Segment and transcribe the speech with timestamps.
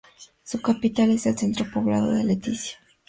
[0.43, 2.79] Su capital es el centro poblado de Leticia.